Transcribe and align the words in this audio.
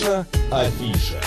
Наша 0.00 0.26
афиша. 0.50 1.20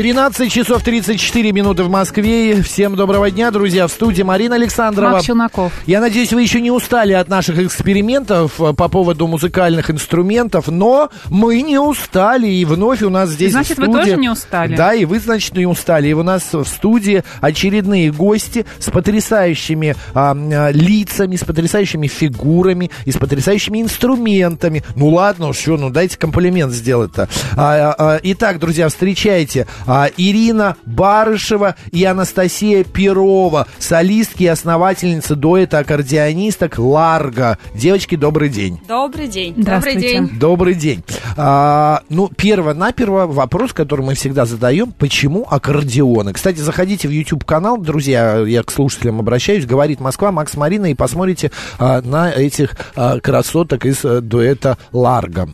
13 0.00 0.50
часов 0.50 0.82
34 0.82 1.52
минуты 1.52 1.82
в 1.82 1.90
Москве. 1.90 2.62
Всем 2.62 2.96
доброго 2.96 3.30
дня, 3.30 3.50
друзья. 3.50 3.86
В 3.86 3.92
студии 3.92 4.22
Марина 4.22 4.54
Александрова. 4.54 5.10
Марк 5.10 5.24
Челноков. 5.26 5.74
Я 5.84 6.00
надеюсь, 6.00 6.32
вы 6.32 6.40
еще 6.40 6.62
не 6.62 6.70
устали 6.70 7.12
от 7.12 7.28
наших 7.28 7.58
экспериментов 7.58 8.58
э, 8.62 8.72
по 8.72 8.88
поводу 8.88 9.26
музыкальных 9.26 9.90
инструментов, 9.90 10.68
но 10.68 11.10
мы 11.28 11.60
не 11.60 11.78
устали, 11.78 12.48
и 12.48 12.64
вновь 12.64 13.02
у 13.02 13.10
нас 13.10 13.28
здесь 13.28 13.52
Значит, 13.52 13.76
в 13.76 13.80
вы 13.80 13.88
студии... 13.88 14.04
тоже 14.04 14.16
не 14.16 14.30
устали? 14.30 14.74
Да, 14.74 14.94
и 14.94 15.04
вы, 15.04 15.20
значит, 15.20 15.54
не 15.54 15.66
устали. 15.66 16.08
И 16.08 16.12
у 16.14 16.22
нас 16.22 16.50
в 16.50 16.64
студии 16.64 17.22
очередные 17.42 18.10
гости 18.10 18.64
с 18.78 18.88
потрясающими 18.90 19.96
а, 20.14 20.34
а, 20.34 20.70
лицами, 20.70 21.36
с 21.36 21.44
потрясающими 21.44 22.06
фигурами 22.06 22.90
и 23.04 23.12
с 23.12 23.18
потрясающими 23.18 23.82
инструментами. 23.82 24.82
Ну 24.96 25.08
ладно, 25.08 25.52
что, 25.52 25.76
ну 25.76 25.90
дайте 25.90 26.16
комплимент 26.16 26.72
сделать-то. 26.72 27.28
А, 27.54 27.94
а, 27.98 28.20
итак, 28.22 28.60
друзья, 28.60 28.88
встречайте 28.88 29.66
а, 29.90 30.08
Ирина 30.16 30.76
Барышева 30.86 31.74
и 31.90 32.04
Анастасия 32.04 32.84
Перова, 32.84 33.66
солистки 33.80 34.44
и 34.44 34.46
основательницы 34.46 35.34
дуэта 35.34 35.78
аккордеонисток 35.78 36.78
Ларго. 36.78 37.58
Девочки, 37.74 38.14
добрый 38.14 38.50
день. 38.50 38.80
Добрый 38.86 39.26
день. 39.26 39.54
Добрый 39.56 39.96
день. 39.96 40.30
Добрый 40.38 40.74
день. 40.74 41.02
А, 41.36 42.02
ну, 42.08 42.28
перво-наперво 42.28 43.26
вопрос, 43.26 43.72
который 43.72 44.06
мы 44.06 44.14
всегда 44.14 44.46
задаем, 44.46 44.92
почему 44.92 45.44
аккордеоны? 45.50 46.34
Кстати, 46.34 46.58
заходите 46.58 47.08
в 47.08 47.10
YouTube-канал, 47.10 47.78
друзья, 47.78 48.36
я 48.46 48.62
к 48.62 48.70
слушателям 48.70 49.18
обращаюсь, 49.18 49.66
говорит 49.66 49.98
Москва, 49.98 50.30
Макс 50.30 50.56
Марина, 50.56 50.92
и 50.92 50.94
посмотрите 50.94 51.50
а, 51.80 52.00
на 52.00 52.30
этих 52.30 52.76
а, 52.94 53.18
красоток 53.18 53.84
из 53.86 54.04
а, 54.04 54.20
дуэта 54.20 54.78
Ларго. 54.92 55.48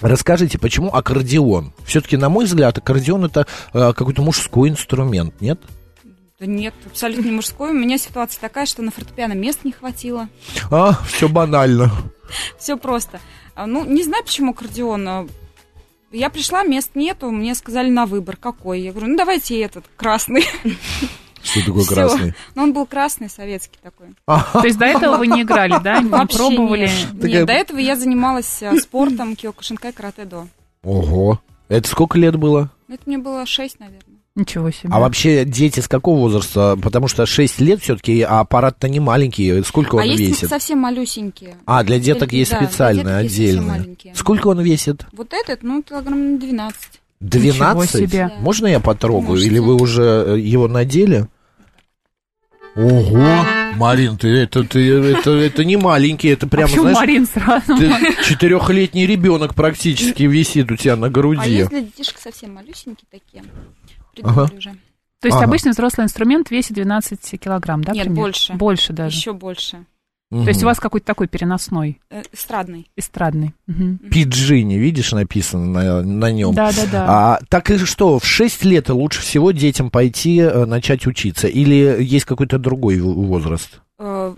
Расскажите, 0.00 0.58
почему 0.58 0.92
аккордеон? 0.94 1.72
Все-таки, 1.86 2.16
на 2.16 2.28
мой 2.28 2.44
взгляд, 2.44 2.78
аккордеон 2.78 3.24
это 3.26 3.46
а, 3.72 3.92
какой-то 3.92 4.22
мужской 4.22 4.68
инструмент, 4.68 5.40
нет? 5.40 5.60
Да 6.40 6.46
нет, 6.46 6.74
абсолютно 6.86 7.26
не 7.26 7.30
мужской. 7.32 7.70
У 7.70 7.74
меня 7.74 7.96
ситуация 7.96 8.40
такая, 8.40 8.66
что 8.66 8.82
на 8.82 8.90
фортепиано 8.90 9.34
мест 9.34 9.60
не 9.64 9.72
хватило. 9.72 10.28
А, 10.70 10.98
все 11.06 11.28
банально. 11.28 11.90
Все 12.58 12.76
просто. 12.76 13.20
А, 13.54 13.66
Ну, 13.66 13.84
не 13.84 14.02
знаю, 14.02 14.24
почему 14.24 14.50
аккордеон. 14.50 15.08
а, 15.08 15.26
Я 16.10 16.30
пришла, 16.30 16.64
мест 16.64 16.90
нету, 16.94 17.30
мне 17.30 17.54
сказали 17.54 17.88
на 17.90 18.06
выбор, 18.06 18.36
какой. 18.36 18.80
Я 18.80 18.90
говорю, 18.92 19.08
ну 19.12 19.16
давайте 19.16 19.60
этот, 19.60 19.84
красный. 19.96 20.44
Что 21.44 21.64
такое 21.66 21.82
Всё. 21.84 21.94
красный? 21.94 22.34
Но 22.54 22.62
он 22.64 22.72
был 22.72 22.86
красный, 22.86 23.28
советский 23.28 23.78
такой. 23.82 24.08
То 24.26 24.66
есть 24.66 24.78
до 24.78 24.86
этого 24.86 25.18
вы 25.18 25.26
не 25.26 25.42
играли, 25.42 25.74
да? 25.82 26.00
Не 26.00 26.08
Вообще 26.08 26.38
пробовали? 26.38 26.88
нет. 26.88 27.20
Такая- 27.20 27.30
Нет, 27.32 27.46
до 27.46 27.52
этого 27.52 27.78
я 27.78 27.96
занималась 27.96 28.62
а, 28.62 28.74
спортом, 28.76 29.36
киокушинкай, 29.36 29.92
каратэ-до. 29.92 30.48
Ого. 30.82 31.40
Это 31.68 31.88
сколько 31.88 32.18
лет 32.18 32.36
было? 32.36 32.70
Ну, 32.88 32.94
Это 32.94 33.02
мне 33.06 33.18
было 33.18 33.46
6, 33.46 33.78
наверное. 33.80 34.00
Ничего 34.36 34.70
себе. 34.72 34.88
А 34.90 34.98
вообще 34.98 35.44
дети 35.44 35.78
с 35.78 35.86
какого 35.86 36.18
возраста? 36.18 36.76
Потому 36.82 37.06
что 37.06 37.24
6 37.24 37.60
лет 37.60 37.80
все-таки, 37.80 38.20
а 38.22 38.40
аппарат-то 38.40 38.88
не 38.88 38.98
маленький. 38.98 39.62
Сколько 39.62 39.94
он 39.94 40.00
а 40.02 40.04
есть 40.06 40.20
весит? 40.20 40.48
совсем 40.48 40.80
малюсенькие. 40.80 41.54
А, 41.66 41.84
для 41.84 42.00
деток 42.00 42.32
есть 42.32 42.50
да, 42.50 42.58
для 42.58 42.66
специальные, 42.68 43.04
деток 43.04 43.22
есть 43.22 43.34
совсем 43.36 43.44
отдельные. 43.60 43.78
маленькие. 43.78 44.14
Сколько 44.16 44.48
он 44.48 44.60
весит? 44.60 45.06
Вот 45.12 45.32
этот, 45.32 45.62
ну, 45.62 45.82
килограмм 45.82 46.32
на 46.32 46.38
12. 46.38 47.00
12? 47.20 47.90
себе. 47.90 48.30
Да. 48.34 48.40
Можно 48.40 48.66
я 48.66 48.80
потрогаю? 48.80 49.22
Можете. 49.30 49.46
Или 49.46 49.58
вы 49.60 49.76
уже 49.76 50.02
э, 50.02 50.38
его 50.40 50.66
надели? 50.66 51.28
Ого! 52.76 53.44
Марин, 53.76 54.16
ты 54.16 54.28
это, 54.28 54.64
ты, 54.64 54.92
это, 54.92 55.30
это 55.30 55.64
не 55.64 55.76
маленький, 55.76 56.28
это 56.28 56.46
А 56.46 56.48
прямо, 56.48 56.68
почему 56.68 56.82
знаешь, 56.82 56.98
Марин 56.98 57.26
сразу? 57.26 57.76
ты 57.76 57.90
четырехлетний 58.24 59.06
ребенок 59.06 59.54
практически 59.54 60.24
висит 60.24 60.70
у 60.70 60.76
тебя 60.76 60.96
на 60.96 61.06
А 61.06 61.10
груди. 61.10 61.50
если 61.50 61.80
детишек 61.80 62.18
совсем 62.18 62.54
малюсенькие 62.54 63.06
такие, 63.10 63.44
Ага. 64.22 64.50
уже. 64.56 64.70
То 65.20 65.28
есть 65.28 65.36
Ага. 65.36 65.46
обычный 65.46 65.70
взрослый 65.72 66.04
инструмент 66.04 66.50
весит 66.50 66.74
12 66.74 67.38
килограмм, 67.38 67.82
да? 67.82 67.92
Нет, 67.92 68.04
примерно? 68.04 68.22
больше. 68.22 68.52
Больше 68.54 68.92
даже. 68.92 69.16
Еще 69.16 69.32
больше. 69.32 69.86
То 70.42 70.48
есть 70.48 70.62
у 70.62 70.66
вас 70.66 70.80
какой-то 70.80 71.06
такой 71.06 71.28
переносной, 71.28 72.00
Э, 72.10 72.22
эстрадный. 72.32 72.90
эстрадный. 72.96 73.54
Мгм. 73.66 73.98
Пиджини, 74.10 74.74
видишь, 74.74 75.12
написано 75.12 75.66
на, 75.66 76.02
на 76.02 76.32
нем. 76.32 76.54
Да, 76.54 76.72
да, 76.72 76.86
да. 76.90 77.04
А, 77.08 77.38
так 77.48 77.70
и 77.70 77.78
что, 77.78 78.18
в 78.18 78.24
6 78.26 78.64
лет 78.64 78.88
лучше 78.88 79.20
всего 79.22 79.50
детям 79.52 79.90
пойти 79.90 80.38
э, 80.38 80.64
начать 80.64 81.06
учиться? 81.06 81.46
Или 81.46 82.02
есть 82.02 82.24
какой-то 82.24 82.58
другой 82.58 82.98
возраст? 83.00 83.80
Э, 83.98 84.34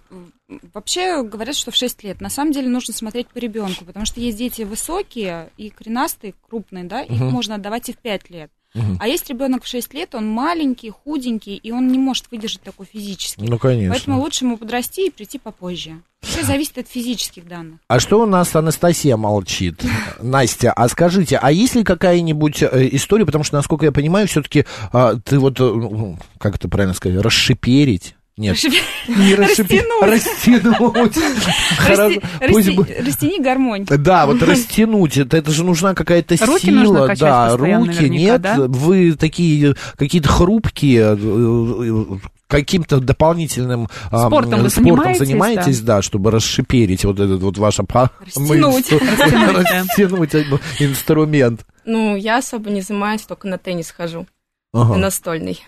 Вообще 0.72 1.24
говорят, 1.24 1.56
что 1.56 1.72
в 1.72 1.74
6 1.74 2.04
лет. 2.04 2.20
На 2.20 2.30
самом 2.30 2.52
деле 2.52 2.68
нужно 2.68 2.94
смотреть 2.94 3.26
по 3.26 3.38
ребенку, 3.38 3.84
потому 3.84 4.06
что 4.06 4.20
есть 4.20 4.38
дети 4.38 4.62
высокие 4.62 5.48
и 5.56 5.70
коренастые, 5.70 6.34
крупные, 6.48 6.84
да, 6.84 7.02
их 7.02 7.18
Мгм. 7.18 7.30
можно 7.30 7.56
отдавать 7.56 7.88
и 7.88 7.92
в 7.92 7.98
5 7.98 8.30
лет. 8.30 8.50
А 8.98 9.08
есть 9.08 9.28
ребенок 9.28 9.64
в 9.64 9.66
6 9.66 9.94
лет, 9.94 10.14
он 10.14 10.26
маленький, 10.26 10.90
худенький, 10.90 11.56
и 11.56 11.70
он 11.70 11.88
не 11.88 11.98
может 11.98 12.30
выдержать 12.30 12.62
такой 12.62 12.86
физически. 12.86 13.44
Ну, 13.46 13.58
конечно. 13.58 13.94
Поэтому 13.94 14.20
лучше 14.20 14.44
ему 14.44 14.56
подрасти 14.56 15.06
и 15.06 15.10
прийти 15.10 15.38
попозже. 15.38 16.02
Все 16.22 16.42
зависит 16.42 16.78
от 16.78 16.88
физических 16.88 17.46
данных. 17.46 17.78
А 17.88 18.00
что 18.00 18.20
у 18.20 18.26
нас 18.26 18.54
Анастасия 18.56 19.16
молчит? 19.16 19.82
Настя, 20.20 20.72
а 20.72 20.88
скажите, 20.88 21.38
а 21.40 21.52
есть 21.52 21.74
ли 21.74 21.84
какая-нибудь 21.84 22.62
э, 22.62 22.88
история, 22.92 23.24
потому 23.24 23.44
что, 23.44 23.56
насколько 23.56 23.84
я 23.84 23.92
понимаю, 23.92 24.26
все-таки 24.26 24.66
ты 25.24 25.38
вот, 25.38 25.60
э, 25.60 25.64
ну, 25.64 26.18
как 26.38 26.56
это 26.56 26.68
правильно 26.68 26.94
сказать, 26.94 27.20
расшиперить? 27.20 28.15
Нет, 28.38 28.58
не 29.08 29.34
расшипеть, 29.36 29.82
растянуть. 30.02 31.16
Растяни 33.00 33.40
гармонь. 33.40 33.86
Да, 33.86 34.26
вот 34.26 34.42
растянуть, 34.46 35.16
это, 35.16 35.38
это 35.38 35.50
же 35.52 35.64
нужна 35.64 35.94
какая-то 35.94 36.36
Руки 36.44 36.66
сила, 36.66 37.14
да, 37.16 37.56
руки, 37.56 38.10
нет, 38.10 38.42
да? 38.42 38.56
вы 38.58 39.12
такие 39.12 39.74
какие-то 39.96 40.28
хрупкие, 40.28 41.16
э, 41.18 42.14
э, 42.18 42.18
каким-то 42.46 43.00
дополнительным 43.00 43.88
Спортом 44.08 44.60
вы 44.60 44.68
спортом 44.68 45.14
занимаетесь, 45.14 45.18
занимаетесь, 45.18 45.80
да, 45.80 46.02
чтобы 46.02 46.30
расшиперить 46.30 47.06
вот 47.06 47.18
этот 47.18 47.40
вот 47.40 47.56
ваш 47.56 47.78
Растянуть. 47.78 48.92
Растянуть, 48.92 50.30
да. 50.32 50.58
инструмент. 50.78 51.64
Ну, 51.86 52.16
я 52.16 52.36
особо 52.36 52.68
не 52.68 52.82
занимаюсь, 52.82 53.22
только 53.22 53.48
на 53.48 53.56
теннис 53.56 53.90
хожу, 53.90 54.26
Ага, 54.74 54.96
настольный. 54.96 55.62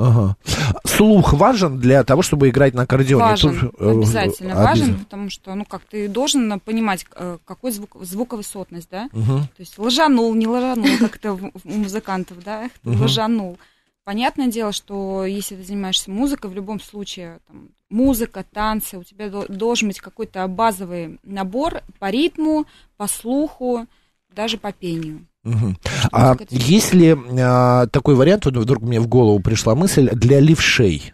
Ага. 0.00 0.36
Слух 0.84 1.32
важен 1.32 1.78
для 1.78 2.02
того, 2.04 2.22
чтобы 2.22 2.48
играть 2.48 2.74
на 2.74 2.82
аккордеоне? 2.82 3.24
Важен, 3.24 3.60
Тут, 3.60 3.74
э, 3.80 3.90
обязательно 3.90 4.52
обяз- 4.52 4.64
важен, 4.68 4.98
потому 4.98 5.30
что, 5.30 5.54
ну 5.54 5.64
как, 5.64 5.82
ты 5.82 6.08
должен 6.08 6.60
понимать, 6.60 7.06
э, 7.14 7.38
какой 7.44 7.70
звук, 7.72 7.96
звуковысотность, 8.00 8.88
да? 8.90 9.08
Мгм. 9.12 9.42
То 9.42 9.60
есть 9.60 9.78
ложанул, 9.78 10.34
не 10.34 10.46
ложанул, 10.46 10.86
как 10.98 11.16
это 11.16 11.32
у 11.34 11.50
музыкантов, 11.64 12.42
да? 12.44 12.70
Мгм. 12.84 13.00
Ложанул. 13.02 13.58
Понятное 14.04 14.48
дело, 14.48 14.72
что 14.72 15.24
если 15.24 15.56
ты 15.56 15.62
занимаешься 15.62 16.10
музыкой, 16.10 16.50
в 16.50 16.54
любом 16.54 16.80
случае, 16.80 17.38
там, 17.46 17.68
музыка, 17.90 18.44
танцы, 18.52 18.98
у 18.98 19.04
тебя 19.04 19.28
дол- 19.28 19.46
должен 19.48 19.88
быть 19.88 20.00
какой-то 20.00 20.46
базовый 20.48 21.18
набор 21.22 21.82
по 21.98 22.10
ритму, 22.10 22.66
по 22.96 23.06
слуху, 23.06 23.86
даже 24.34 24.56
по 24.58 24.72
пению. 24.72 25.26
А 26.12 26.36
есть 26.50 26.92
ли 26.92 27.16
а, 27.40 27.86
такой 27.86 28.14
вариант, 28.14 28.46
вдруг 28.46 28.82
мне 28.82 29.00
в 29.00 29.06
голову 29.08 29.40
пришла 29.40 29.74
мысль, 29.74 30.10
для 30.12 30.40
левшей? 30.40 31.12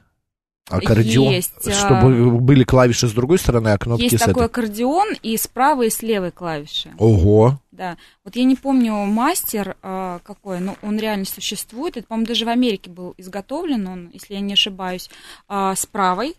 Аккордеон, 0.69 1.33
Есть, 1.33 1.69
а, 1.69 1.71
чтобы 1.71 2.41
были 2.41 2.65
клавиши 2.65 3.07
с 3.07 3.13
другой 3.13 3.39
стороны, 3.39 3.69
а 3.69 3.79
кнопки 3.79 4.03
Есть 4.03 4.17
с 4.17 4.21
такой 4.21 4.33
этой. 4.33 4.47
аккордеон 4.47 5.15
и 5.23 5.37
с 5.37 5.47
правой, 5.47 5.87
и 5.87 5.91
с 5.91 6.03
левой 6.03 6.33
клавиши. 6.33 6.93
Ого. 6.99 7.61
Да. 7.71 7.97
Вот 8.25 8.35
я 8.35 8.43
не 8.43 8.57
помню 8.57 8.95
мастер 9.05 9.77
а, 9.83 10.19
какой, 10.25 10.59
но 10.59 10.77
он 10.83 10.99
реально 10.99 11.25
существует. 11.25 11.97
Это, 11.97 12.09
по-моему, 12.09 12.27
даже 12.27 12.45
в 12.47 12.49
Америке 12.49 12.91
был 12.91 13.15
изготовлен 13.17 13.87
он, 13.87 14.11
если 14.13 14.35
я 14.35 14.41
не 14.41 14.55
ошибаюсь, 14.55 15.09
а, 15.49 15.75
с 15.77 15.87
правой 15.87 16.35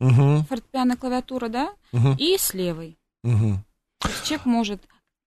Мгм, 0.00 0.44
фортепиано 0.44 0.96
клавиатура, 0.96 1.48
да, 1.48 1.70
мгм, 1.92 2.16
и 2.18 2.36
с 2.38 2.54
левой. 2.54 2.96
мгм. 3.22 3.62
То 4.00 4.08
есть 4.08 4.24
человек 4.24 4.46
может 4.46 4.82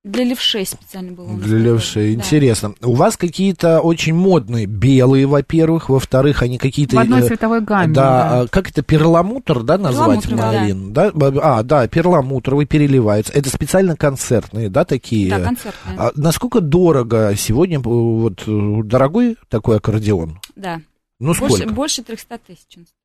для 0.05 0.23
левшей 0.23 0.65
специально 0.65 1.11
было. 1.11 1.37
Для 1.37 1.57
левшей. 1.57 2.15
Да. 2.15 2.21
Интересно. 2.21 2.73
У 2.81 2.93
вас 2.93 3.17
какие-то 3.17 3.81
очень 3.81 4.13
модные 4.13 4.65
белые, 4.65 5.25
во-первых, 5.25 5.89
во-вторых, 5.89 6.41
они 6.41 6.57
какие-то... 6.57 6.95
В 6.95 6.99
одной 6.99 7.21
э, 7.21 7.27
цветовой 7.27 7.59
гамме. 7.59 7.93
Да, 7.93 8.03
да. 8.03 8.41
а 8.41 8.47
как 8.47 8.69
это, 8.69 8.81
перламутр, 8.81 9.61
да, 9.63 9.77
назвать, 9.77 10.23
Перламутровый, 10.23 10.53
да. 10.53 10.61
Марин? 10.61 10.93
Да. 10.93 11.11
А, 11.41 11.63
да, 11.63 11.87
перламутровый 11.89 12.65
переливается. 12.65 13.33
Это 13.33 13.49
специально 13.49 13.97
концертные, 13.97 14.69
да, 14.69 14.85
такие? 14.85 15.29
Да, 15.29 15.41
концертная. 15.41 15.97
А 15.97 16.11
насколько 16.15 16.61
дорого 16.61 17.33
сегодня, 17.35 17.79
э, 17.79 17.81
вот, 17.83 18.43
э, 18.47 18.81
дорогой 18.85 19.35
такой 19.49 19.77
аккордеон? 19.77 20.39
Да. 20.55 20.81
Ну, 21.19 21.33
Больше, 21.33 21.57
сколько? 21.57 21.73
больше 21.73 22.03
300 22.03 22.37
тысяч 22.37 22.77
он 22.77 22.85
стоит. 22.85 22.98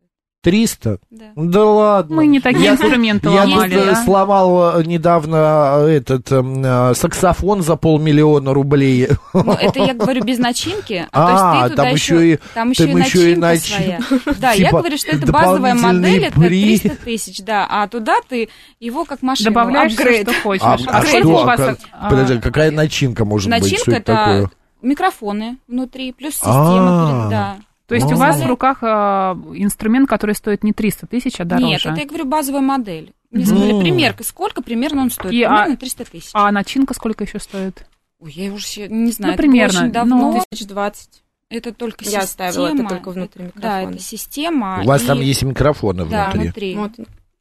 300? 0.45 0.99
Да. 1.11 1.25
Да 1.35 1.65
ладно. 1.65 2.17
Мы 2.17 2.27
не 2.27 2.39
такие 2.41 2.65
Я 2.67 2.73
инструменты 2.73 3.29
Я 3.31 3.41
ломали, 3.45 3.75
тут 3.75 3.83
э, 3.83 3.87
да? 3.87 4.05
сломал 4.05 4.79
э, 4.79 4.85
недавно 4.85 5.79
э, 5.87 5.97
этот 5.97 6.31
эм, 6.31 6.63
э, 6.65 6.95
саксофон 6.95 7.63
за 7.63 7.77
полмиллиона 7.77 8.53
рублей. 8.55 9.09
Ну, 9.33 9.53
это 9.53 9.81
я 9.81 9.95
говорю 9.95 10.23
без 10.23 10.39
начинки. 10.39 11.09
А, 11.11 11.27
то 11.27 11.33
есть 11.33 11.65
ты 11.65 11.71
туда 11.71 11.83
там 11.85 11.93
еще, 11.95 12.15
еще 12.15 12.33
и- 12.35 12.39
там 12.55 12.71
еще 12.71 12.87
там 12.87 12.99
и 12.99 13.01
еще 13.01 13.33
и 13.33 13.37
начинка 13.37 13.41
начин- 13.41 13.77
своя. 13.77 14.35
Да, 14.39 14.51
я 14.53 14.67
Типа 14.67 14.79
говорю, 14.79 14.97
что 14.99 15.11
это 15.17 15.33
базовая 15.33 15.75
модель, 15.75 16.25
это 16.27 16.39
при- 16.41 16.79
300 16.79 16.97
тысяч, 17.05 17.43
да, 17.43 17.67
а 17.69 17.89
туда 17.89 18.17
ты 18.29 18.51
его 18.81 19.05
как 19.07 19.23
машину 19.23 19.51
Добавляешь 19.51 19.93
апгрейд. 19.95 20.29
что 20.31 20.41
хочешь. 20.43 20.63
А, 20.63 20.77
А 20.89 20.99
а 20.99 21.07
что? 21.07 21.27
у 21.27 21.37
а 21.39 21.45
вас, 21.45 21.57
как- 21.59 21.79
а, 21.93 22.11
Подожди, 22.11 22.39
какая 22.41 22.71
начинка 22.71 23.25
может 23.25 23.51
быть? 23.51 23.63
Начинка 23.63 23.93
это 23.93 24.51
микрофоны 24.83 25.57
внутри, 25.67 26.13
плюс 26.13 26.35
А. 26.43 26.45
система, 26.45 27.09
перед- 27.09 27.31
да. 27.31 27.57
То 27.87 27.95
есть 27.95 28.11
А. 28.11 28.15
у 28.15 28.19
вас 28.19 28.41
в 28.41 28.47
руках 28.47 28.79
а, 28.83 29.37
инструмент, 29.55 30.09
который 30.09 30.35
стоит 30.35 30.65
не 30.65 30.73
300 30.73 31.07
тысяч, 31.07 31.39
а 31.41 31.45
дороже. 31.45 31.67
Нет, 31.67 31.81
это 31.87 32.01
я 32.01 32.07
говорю 32.07 32.25
базовая 32.25 32.63
модель. 32.63 33.13
Мне 33.31 33.45
Ну. 33.45 33.51
сказали, 33.51 33.81
примерка, 33.81 34.25
сколько 34.25 34.63
примерно 34.63 35.03
он 35.03 35.11
стоит? 35.11 35.33
И, 35.35 35.43
а- 35.43 35.49
примерно 35.51 35.77
300 35.77 36.05
тысяч. 36.05 36.31
А 36.33 36.51
начинка 36.51 36.95
сколько 36.95 37.25
еще 37.25 37.39
стоит? 37.39 37.87
Ой, 38.21 38.33
я 38.33 38.53
уже 38.53 38.89
не 38.89 39.11
знаю, 39.13 39.33
Ну, 39.35 39.37
примерно, 39.37 39.81
очень 39.83 39.93
давно. 39.93 40.17
ну, 40.33 40.43
Тысяч 40.51 40.67
двадцать. 40.67 41.23
Это 41.51 41.75
только 41.75 42.05
Я 42.05 42.23
система. 42.23 42.25
оставила 42.49 42.67
это 42.75 42.89
только 42.89 43.11
внутри 43.11 43.45
Да, 43.45 43.81
микрофона. 43.81 43.95
это 43.95 44.03
система. 44.03 44.81
У 44.83 44.87
вас 44.87 45.03
и- 45.03 45.07
там 45.07 45.21
есть 45.21 45.43
микрофоны 45.43 46.07
Да, 46.07 46.31
внутри. 46.31 46.41
внутри. 46.43 46.75
Вот. 46.77 46.93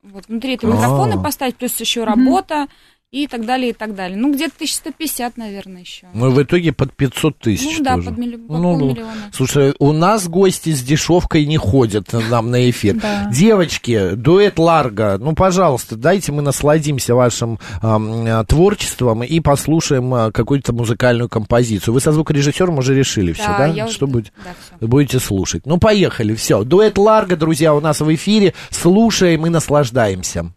Вот, 0.04 0.28
внутри 0.28 0.56
это 0.56 0.68
А. 0.68 0.72
микрофоны 0.72 1.24
поставить, 1.24 1.56
плюс 1.56 1.80
еще 1.80 2.04
работа 2.04 2.68
и 3.14 3.28
так 3.28 3.46
далее, 3.46 3.70
и 3.70 3.74
так 3.74 3.94
далее. 3.94 4.18
Ну, 4.18 4.34
где-то 4.34 4.54
1150, 4.56 5.38
наверное, 5.38 5.82
еще. 5.82 6.08
Ну, 6.16 6.32
в 6.32 6.42
итоге 6.42 6.74
под 6.74 6.94
500 6.96 7.38
тысяч 7.38 7.78
ну, 7.78 7.84
да, 7.84 7.96
тоже. 7.96 8.10
под, 8.10 8.18
милли- 8.18 8.38
под 8.38 8.50
Ну, 8.50 8.58
ну. 8.74 8.80
полмиллиона. 8.80 9.12
Слушай, 9.32 9.76
у 9.78 9.92
нас 9.92 10.28
гости 10.28 10.72
с 10.74 10.82
дешевкой 10.82 11.46
не 11.46 11.58
ходят 11.58 12.08
нам 12.30 12.50
на 12.50 12.70
эфир. 12.70 12.96
Да. 12.96 13.30
Девочки, 13.32 14.16
дуэт 14.16 14.58
Ларго, 14.58 15.18
ну, 15.20 15.36
пожалуйста, 15.36 15.96
дайте 15.96 16.32
мы 16.32 16.42
насладимся 16.42 17.14
вашим 17.14 17.60
э, 17.84 18.44
творчеством 18.48 19.24
и 19.24 19.40
послушаем 19.40 20.14
э, 20.16 20.32
какую-то 20.32 20.74
музыкальную 20.74 21.30
композицию. 21.30 21.94
Вы 21.94 22.00
со 22.00 22.12
звукорежиссером 22.12 22.80
уже 22.80 22.96
решили 22.96 23.32
все, 23.34 23.46
да? 23.46 23.68
я 23.68 23.86
уже- 23.86 23.94
Что 23.94 24.08
будет? 24.08 24.34
Да, 24.44 24.52
всё. 24.80 24.88
Будете 24.88 25.20
слушать. 25.20 25.68
Ну, 25.68 25.78
поехали, 25.78 26.34
все. 26.34 26.64
Дуэт 26.64 26.98
Ларго, 26.98 27.36
друзья, 27.36 27.76
у 27.76 27.80
нас 27.80 28.02
в 28.02 28.12
эфире. 28.16 28.56
Слушаем 28.72 29.46
и 29.46 29.50
наслаждаемся. 29.50 30.52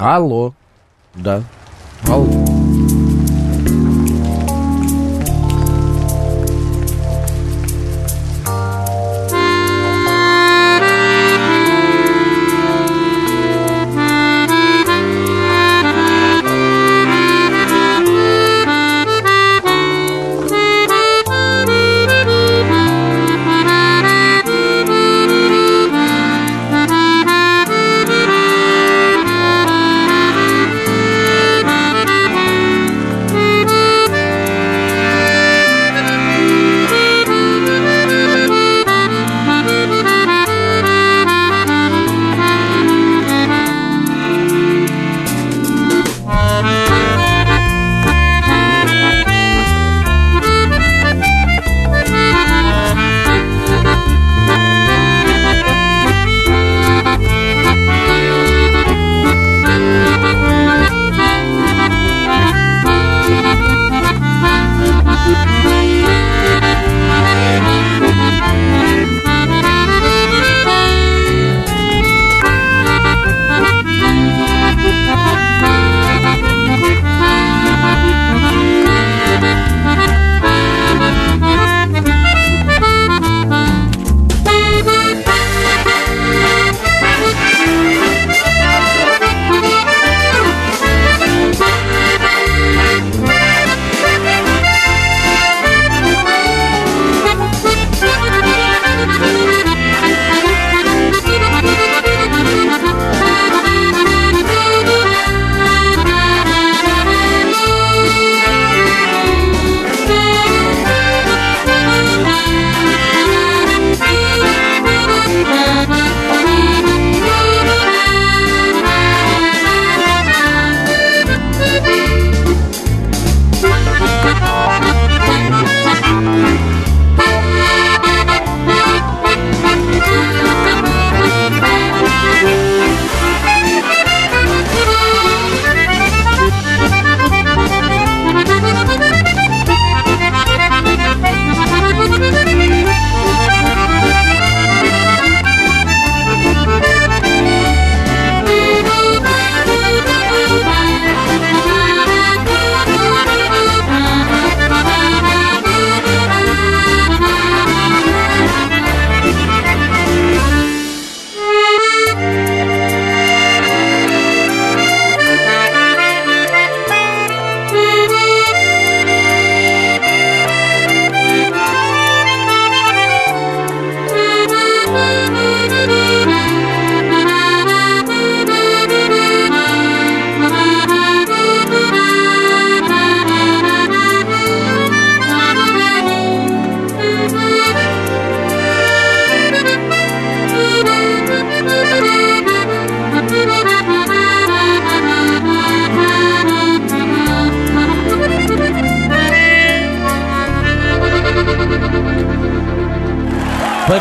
Алло. 0.00 0.54
Да. 1.14 1.42
Алло. 2.08 2.59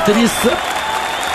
Patrícia. 0.09 0.78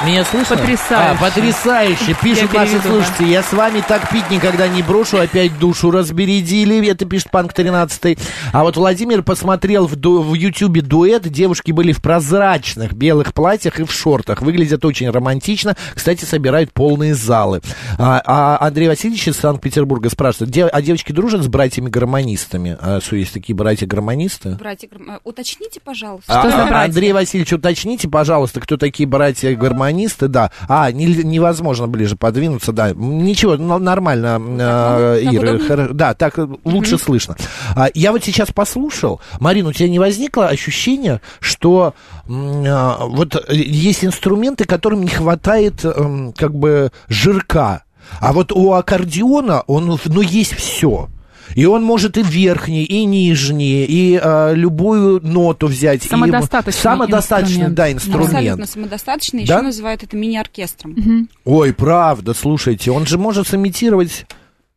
Меня 0.06 0.25
слышно? 0.25 0.56
Потрясающе. 0.56 0.94
А, 0.94 1.16
потрясающе. 1.18 2.16
Пишут 2.23 2.52
Я 2.52 2.61
наши 2.61 2.73
переведу, 2.73 2.88
слушатели. 3.02 3.28
Я 3.28 3.42
с 3.42 3.52
вами 3.52 3.82
так 3.87 4.11
пить 4.11 4.30
никогда 4.30 4.68
не 4.68 4.82
брошу. 4.82 5.18
Опять 5.18 5.58
душу 5.58 5.90
разбередили. 5.90 6.87
Это 6.88 7.06
пишет 7.06 7.30
Панк 7.30 7.52
13. 7.54 8.18
А 8.52 8.62
вот 8.64 8.76
Владимир 8.76 9.23
посмотрел 9.23 9.87
в, 9.87 9.96
ду- 9.96 10.23
в 10.23 10.34
Ютубе 10.34 10.82
дуэт. 10.82 11.23
Девушки 11.28 11.73
были 11.73 11.92
в 11.92 12.02
прозрачных 12.02 12.92
белых 12.92 13.32
платьях 13.32 13.80
и 13.80 13.84
в 13.84 13.92
шортах. 13.92 14.42
Выглядят 14.42 14.84
очень 14.84 15.08
романтично. 15.11 15.75
Кстати, 15.94 16.25
собирают 16.25 16.73
полные 16.73 17.14
залы. 17.14 17.61
А, 17.99 18.20
а 18.26 18.58
Андрей 18.66 18.88
Васильевич 18.88 19.28
из 19.28 19.37
Санкт-Петербурга 19.37 20.11
спрашивает, 20.11 20.50
«Де- 20.52 20.66
а 20.66 20.82
девочки 20.82 21.12
дружат 21.12 21.42
с 21.42 21.46
братьями-гармонистами? 21.49 22.76
А 22.80 23.00
что, 23.00 23.16
есть 23.16 23.32
такие 23.32 23.54
братья-гармонисты? 23.56 24.50
Братья, 24.50 24.88
Гром- 24.88 25.11
э, 25.16 25.18
уточните, 25.25 25.80
пожалуйста. 25.82 26.25
А, 26.40 26.50
за 26.50 26.62
а, 26.64 26.66
братья? 26.66 26.84
Андрей 26.84 27.12
Васильевич, 27.12 27.52
уточните, 27.52 28.08
пожалуйста, 28.08 28.61
кто 28.61 28.76
такие 28.76 29.08
братья-гармонисты, 29.08 29.93
да. 30.28 30.50
А, 30.68 30.90
не- 30.92 31.06
невозможно 31.06 31.86
ближе 31.86 32.16
подвинуться, 32.16 32.72
да. 32.72 32.92
Ничего, 32.92 33.56
ну, 33.56 33.78
нормально, 33.78 34.40
э, 34.40 35.22
так 35.24 35.34
Ира, 35.34 35.88
да, 35.92 36.14
так 36.14 36.38
э, 36.38 36.48
лучше 36.64 36.98
слышно. 36.98 37.36
А, 37.74 37.88
я 37.94 38.12
вот 38.12 38.24
сейчас 38.24 38.50
послушал, 38.52 39.20
Марина, 39.40 39.70
у 39.70 39.72
тебя 39.72 39.88
не 39.88 39.98
возникло 39.98 40.48
ощущение, 40.48 41.20
что 41.40 41.94
а, 42.28 43.06
вот 43.06 43.36
э, 43.36 43.54
есть 43.54 44.04
инструменты, 44.04 44.64
которым 44.64 45.02
не 45.02 45.08
хватает 45.08 45.84
эм, 45.84 46.32
как 46.32 46.54
бы 46.54 46.90
жирка, 47.08 47.84
а 48.20 48.32
вот 48.32 48.52
у 48.52 48.72
аккордеона, 48.72 49.62
он, 49.66 49.98
ну, 50.04 50.20
есть 50.20 50.54
все. 50.54 51.08
И 51.54 51.66
он 51.66 51.82
может 51.84 52.16
и 52.18 52.23
верхний, 52.23 52.84
и 52.84 53.04
нижний, 53.04 53.84
и 53.84 54.20
э, 54.23 54.54
любую 54.54 55.20
ноту 55.23 55.66
взять. 55.68 56.04
и- 56.04 56.08
Самодостаточный 56.08 56.80
самодостаточный, 56.82 57.52
инструмент. 57.52 57.75
да, 57.75 57.92
инструмент. 57.92 58.25
Абсолютно 58.34 58.66
самодостаточно. 58.66 59.38
Да? 59.38 59.54
Еще 59.54 59.62
называют 59.62 60.02
это 60.02 60.16
мини-оркестром. 60.16 61.28
Ой, 61.44 61.73
правда, 61.73 62.34
слушайте, 62.34 62.90
он 62.90 63.06
же 63.06 63.18
может 63.18 63.46
сымитировать... 63.49 64.26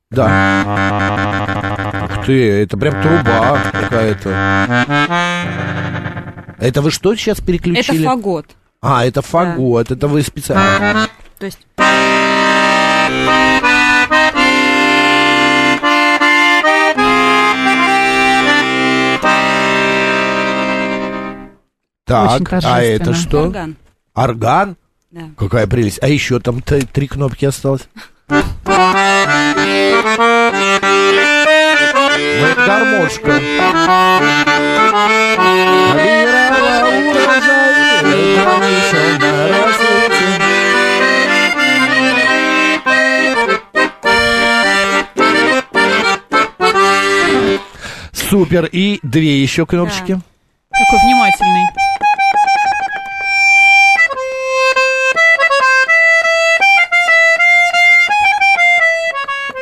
Да. 0.10 2.06
Ух 2.06 2.26
ты, 2.26 2.50
это 2.62 2.78
прям 2.78 3.02
труба 3.02 3.60
какая-то. 3.74 4.30
Это 6.60 6.82
вы 6.82 6.92
что 6.92 7.14
сейчас 7.16 7.40
Это 7.40 7.48
переключили? 7.48 8.06
фагот. 8.06 8.46
А, 8.82 9.06
это 9.06 9.22
фагот, 9.22 9.92
это 9.92 10.08
вы 10.08 10.22
специально. 10.22 11.10
То 11.40 11.46
есть 11.46 11.60
Так, 22.08 22.42
Очень 22.42 22.60
а 22.64 22.82
это 22.82 23.14
что? 23.14 23.44
орган. 23.44 23.76
Орган? 24.16 24.78
Да. 25.12 25.24
Какая 25.36 25.68
прелесть. 25.68 26.00
А 26.02 26.08
еще 26.08 26.40
там 26.40 26.62
три 26.62 27.08
кнопки 27.08 27.44
осталось. 27.44 27.82
Ну, 28.30 28.38
это 32.46 32.66
гармошка. 32.66 33.42
Супер. 48.14 48.66
И 48.72 49.00
две 49.04 49.42
еще 49.42 49.66
кнопочки. 49.66 50.20
Такой 50.72 51.00
внимательный. 51.04 51.87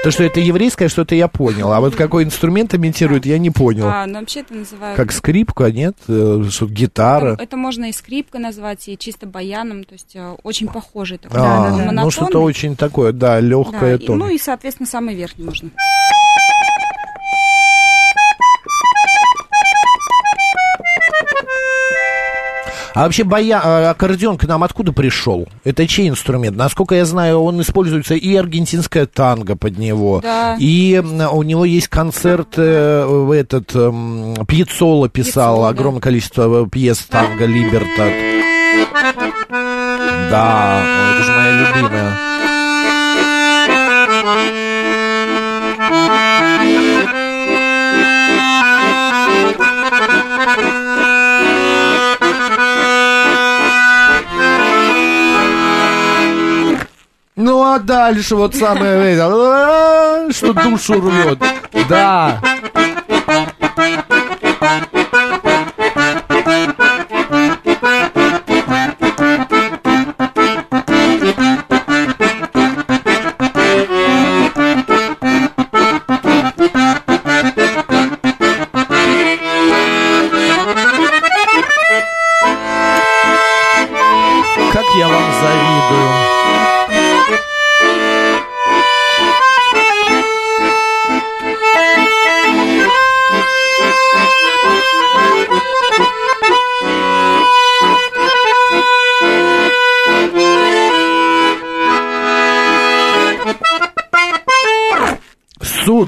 То, 0.05 0.12
что 0.12 0.24
это 0.24 0.39
еврейское, 0.39 0.88
что-то 0.88 1.15
я 1.15 1.27
понял. 1.27 1.74
А 1.74 1.79
вот 1.79 1.95
какой 1.95 2.25
инструмент 2.25 2.75
имитирует, 2.75 3.25
я 3.25 3.39
не 3.39 3.50
понял. 3.50 3.88
А, 3.88 4.05
но 4.05 4.19
вообще 4.19 4.41
это 4.41 4.53
называют... 4.53 4.95
Как 4.95 5.12
скрипка, 5.12 5.71
нет? 5.71 5.97
Э, 6.07 6.43
Что, 6.51 6.67
гитара? 6.67 7.33
Это, 7.33 7.41
это 7.43 7.57
можно 7.57 7.89
и 7.89 7.91
скрипкой 7.91 8.39
назвать, 8.39 8.88
и 8.88 9.00
чисто 9.00 9.25
баяном, 9.25 9.83
то 9.83 9.93
есть 9.93 10.15
э, 10.15 10.35
очень 10.43 10.67
похожий 10.67 11.17
такой. 11.17 11.39
А, 11.41 11.71
монотонный. 11.71 12.03
ну 12.03 12.12
что-то 12.12 12.43
очень 12.43 12.75
такое, 12.75 13.13
да, 13.13 13.29
Да, 13.29 13.39
легкое 13.39 13.97
и- 13.97 14.05
тон. 14.05 14.19
ну 14.19 14.29
и, 14.29 14.38
соответственно, 14.38 14.85
самый 14.88 15.15
верхний 15.15 15.43
можно. 15.43 15.71
А 22.95 23.03
вообще 23.03 23.25
боя... 23.25 23.59
а, 23.61 23.89
аккордеон 23.91 24.37
к 24.37 24.45
нам 24.45 24.63
откуда 24.63 24.93
пришел? 24.93 25.49
Это 25.65 25.85
чей 25.85 26.07
инструмент? 26.07 26.55
Насколько 26.55 26.95
я 26.95 27.03
знаю, 27.05 27.41
он 27.41 27.59
используется 27.61 28.15
и 28.15 28.33
аргентинская 28.35 29.05
танго 29.05 29.57
под 29.57 29.77
него, 29.77 30.21
Да. 30.23 30.55
и 30.59 30.97
у 31.03 31.43
него 31.43 31.65
есть 31.65 31.89
концерт, 31.89 32.53
э, 32.55 33.05
в 33.05 33.31
этот, 33.31 33.75
эм, 33.75 34.33
Пьецоло 34.47 35.09
писал 35.09 35.55
Пьецоло, 35.55 35.63
да. 35.63 35.69
огромное 35.77 35.99
количество 36.01 36.65
э, 36.65 36.69
пьес 36.69 36.99
танго 36.99 37.45
Либертат. 37.45 38.13
Да, 40.31 40.83
это 41.15 41.23
же 41.23 41.31
моя 41.31 41.51
любимая. 41.75 42.17
Ну 57.35 57.63
а 57.63 57.79
дальше 57.79 58.35
вот 58.35 58.55
самое, 58.55 59.17
что 60.31 60.53
душу 60.53 60.93
рвет. 61.01 61.39
Да. 61.89 62.41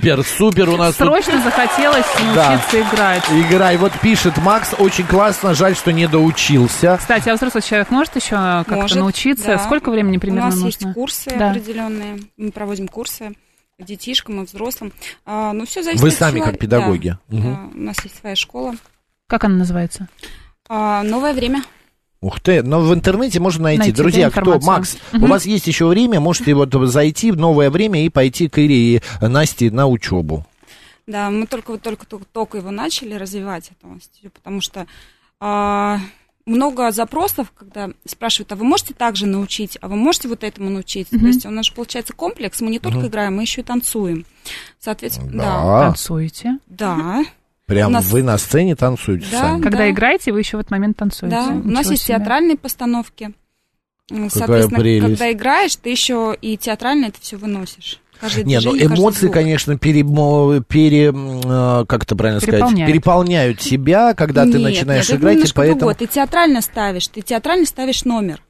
Супер, 0.08 0.24
супер 0.26 0.70
у 0.70 0.78
нас 0.78 0.96
тут 0.96 1.08
Срочно 1.08 1.42
захотелось 1.42 2.06
Да. 2.34 2.52
научиться 2.52 2.80
играть. 2.82 3.24
играй. 3.30 3.76
Вот 3.78 3.92
пишет 4.02 4.38
Макс, 4.38 4.74
очень 4.78 5.06
классно, 5.06 5.54
жаль, 5.54 5.76
что 5.76 5.92
не 5.92 6.08
доучился. 6.08 6.96
Кстати, 6.98 7.28
а 7.28 7.36
взрослый 7.36 7.62
человек 7.62 7.90
может 7.92 8.16
еще 8.16 8.30
как-то 8.36 8.76
Может, 8.76 8.98
научиться? 9.00 9.48
да. 9.48 9.60
Сколько 9.60 9.92
времени 9.92 10.18
примерно 10.18 10.48
У 10.48 10.50
нас 10.52 10.56
нужно? 10.60 10.86
есть 10.88 10.94
курсы 10.96 11.30
Да. 11.38 11.52
определенные. 11.52 12.20
Мы 12.38 12.52
проводим 12.52 12.88
курсы 12.88 13.34
детишкам 13.80 14.42
и 14.42 14.46
взрослым. 14.46 14.94
А, 15.26 15.52
ну, 15.52 15.66
все 15.66 15.84
зависит 15.84 16.02
Вы 16.02 16.08
от 16.10 16.14
сами 16.16 16.30
человека. 16.38 16.52
как 16.52 16.60
педагоги. 16.62 17.18
Да, 17.28 17.38
Мгм. 17.38 17.54
да. 17.74 17.78
у 17.78 17.82
нас 17.84 17.98
есть 18.04 18.18
своя 18.20 18.36
школа. 18.38 18.76
Как 19.28 19.44
она 19.44 19.56
называется? 19.56 20.08
А, 20.70 21.04
новое 21.04 21.34
время. 21.34 21.64
Ух 22.20 22.40
ты, 22.40 22.64
но 22.64 22.82
в 22.82 22.94
интернете 22.94 23.40
можно 23.40 23.64
найти. 23.64 23.80
Найти, 23.80 23.94
Друзья, 23.96 24.30
кто. 24.32 24.60
Макс, 24.62 24.98
у 25.14 25.18
Мгм. 25.18 25.28
вас 25.28 25.46
есть 25.46 25.68
еще 25.68 25.86
время, 25.86 26.20
можете 26.20 26.54
вот 26.56 26.74
зайти 26.90 27.32
в 27.32 27.38
новое 27.38 27.70
время 27.70 28.04
и 28.04 28.10
пойти 28.10 28.50
к 28.50 28.58
Ире 28.58 28.96
и 28.98 29.02
Насте 29.22 29.70
на 29.70 29.88
учебу. 29.88 30.46
Да, 31.06 31.30
мы 31.30 31.46
только 31.48 31.72
вот 31.72 31.82
только, 31.82 32.06
только, 32.06 32.26
только 32.26 32.58
его 32.58 32.72
начали 32.72 33.14
развивать, 33.14 33.72
эту 33.72 34.32
потому 34.34 34.60
что 34.62 34.88
а, 35.40 36.00
много 36.46 36.92
запросов, 36.92 37.54
когда 37.56 37.92
спрашивают, 38.06 38.52
а 38.52 38.56
вы 38.56 38.66
можете 38.66 38.94
также 38.94 39.26
научить, 39.26 39.78
а 39.82 39.88
вы 39.88 39.96
можете 39.96 40.28
вот 40.28 40.44
этому 40.44 40.70
научить? 40.70 41.10
То 41.10 41.18
есть 41.18 41.46
у 41.46 41.50
нас 41.52 41.68
же 41.68 41.74
получается 41.74 42.14
комплекс, 42.14 42.60
мы 42.62 42.72
не 42.72 42.80
только 42.80 43.08
играем, 43.08 43.36
мы 43.36 43.44
еще 43.44 43.62
и 43.62 43.64
танцуем. 43.64 44.26
Соответственно, 44.80 45.32
да. 45.32 45.64
Да. 45.64 45.80
Танцуете. 45.88 46.58
Да, 46.68 47.24
Прям 47.68 47.92
нас- 47.92 48.06
вы 48.10 48.24
на 48.24 48.38
сцене 48.38 48.76
танцуете 48.76 49.28
Да. 49.32 49.42
сами. 49.42 49.62
Когда 49.62 49.80
Да. 49.80 49.90
играете, 49.92 50.32
вы 50.32 50.40
еще 50.40 50.58
в 50.58 50.62
этот 50.62 50.72
момент 50.72 50.98
танцуете. 50.98 51.36
да. 51.36 51.48
У 51.50 51.54
нас 51.68 51.80
Ничего 51.82 51.92
есть 51.92 52.04
себе. 52.06 52.16
театральные 52.18 52.58
постановки. 52.58 53.32
М, 54.10 54.30
Соответственно, 54.30 54.80
прелесть. 54.80 55.06
когда 55.20 55.32
играешь, 55.34 55.76
ты 55.76 55.90
еще 55.90 56.36
и 56.42 56.56
театрально 56.58 57.08
это 57.08 57.20
все 57.20 57.36
выносишь. 57.36 58.00
Каждое 58.22 58.46
Не, 58.46 58.60
ну 58.62 58.76
эмоции, 58.76 59.28
конечно, 59.28 59.78
пере, 59.78 60.02
пере, 60.68 61.14
э, 61.14 61.86
как 61.88 62.04
это 62.04 62.16
правильно 62.16 62.40
сказать, 62.40 62.62
Переполняют. 62.62 62.92
переполняют 62.92 63.60
тебя, 63.60 64.14
когда 64.16 64.44
ты 64.46 64.54
Нет, 64.54 64.62
начинаешь 64.62 65.10
нет, 65.10 65.20
это 65.20 65.34
играть, 65.34 65.50
и 65.50 65.54
поэтому... 65.54 65.80
другое. 65.80 65.96
Ты 65.96 66.08
театрально 66.08 66.62
ставишь, 66.62 67.08
ты 67.10 67.22
театрально 67.22 67.66
ставишь 67.68 68.06
номер. 68.06 68.42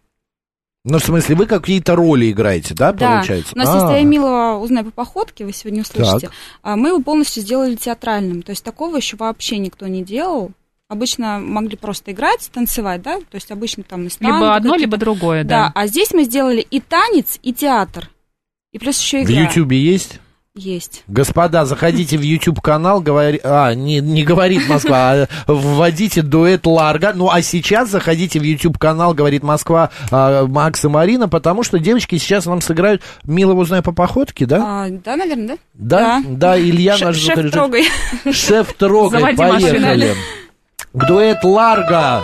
Ну, 0.89 0.99
в 0.99 1.03
смысле, 1.03 1.35
вы 1.35 1.45
какие-то 1.45 1.95
роли 1.95 2.31
играете, 2.31 2.73
да, 2.73 2.93
Да, 2.93 3.15
получается? 3.15 3.53
у 3.55 3.57
нас 3.57 3.73
есть 3.73 3.85
«Я 3.89 4.03
Милого, 4.03 4.57
узнай 4.59 4.83
по 4.83 4.91
походке», 4.91 5.45
вы 5.45 5.51
сегодня 5.53 5.81
услышите. 5.81 6.27
Так. 6.27 6.31
А 6.63 6.75
Мы 6.75 6.89
его 6.89 7.01
полностью 7.01 7.43
сделали 7.43 7.75
театральным, 7.75 8.41
то 8.41 8.51
есть 8.51 8.63
такого 8.63 8.95
еще 8.97 9.17
вообще 9.17 9.57
никто 9.57 9.87
не 9.87 10.03
делал. 10.03 10.51
Обычно 10.89 11.39
могли 11.39 11.75
просто 11.75 12.11
играть, 12.13 12.49
танцевать, 12.53 13.01
да, 13.01 13.17
то 13.17 13.35
есть 13.35 13.51
обычно 13.51 13.83
там 13.83 14.09
станут 14.09 14.35
Либо 14.35 14.55
одно, 14.55 14.71
какие-то- 14.71 14.79
либо 14.91 14.97
другое, 14.97 15.43
Да, 15.43 15.65
да. 15.65 15.71
а 15.75 15.87
здесь 15.87 16.13
мы 16.13 16.23
сделали 16.23 16.61
и 16.61 16.79
танец, 16.79 17.37
и 17.43 17.51
театр. 17.53 18.09
И 18.71 18.79
плюс 18.79 18.97
еще 19.01 19.25
В 19.25 19.29
игра. 19.29 19.41
Ютьюбе 19.41 19.77
есть? 19.77 20.19
Есть. 20.57 21.03
Господа, 21.07 21.65
заходите 21.65 22.17
в 22.17 22.21
YouTube 22.21 22.61
канал, 22.61 22.99
говори... 22.99 23.39
а, 23.43 23.73
не, 23.73 23.99
не 23.99 24.23
говорит 24.23 24.67
Москва, 24.67 25.11
а 25.11 25.27
вводите 25.45 26.21
дуэт 26.23 26.65
Ларго. 26.65 27.11
Ну, 27.13 27.29
а 27.31 27.41
сейчас 27.41 27.89
заходите 27.89 28.39
в 28.39 28.43
YouTube 28.43 28.77
канал, 28.77 29.13
говорит 29.13 29.43
Москва, 29.43 29.91
а, 30.11 30.45
Макс 30.47 30.83
и 30.83 30.87
Марина, 30.87 31.29
потому 31.29 31.63
что 31.63 31.77
девочки 31.79 32.17
сейчас 32.17 32.45
нам 32.47 32.61
сыграют 32.61 33.03
«Милого 33.23 33.61
узнай 33.61 33.81
по 33.81 33.91
походке», 33.91 34.45
да? 34.45 34.85
А, 34.85 34.89
да, 34.89 35.15
наверное, 35.15 35.57
да? 35.75 36.21
Да, 36.21 36.23
да, 36.27 36.59
Илья 36.59 36.97
Ш- 36.97 37.05
наш 37.05 37.17
шеф 37.17 37.51
трогай. 37.51 37.85
Шеф 38.31 38.73
трогай, 38.73 39.19
Заводи 39.19 39.37
машину. 39.41 39.61
поехали. 39.71 40.15
Дуэт 40.93 41.43
Ларго. 41.43 42.23